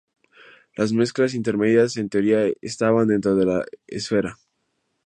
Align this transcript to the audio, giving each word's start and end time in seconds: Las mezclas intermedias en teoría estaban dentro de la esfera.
Las 0.75 0.93
mezclas 0.93 1.35
intermedias 1.35 1.95
en 1.95 2.09
teoría 2.09 2.47
estaban 2.63 3.09
dentro 3.09 3.35
de 3.35 3.45
la 3.45 3.65
esfera. 3.85 4.39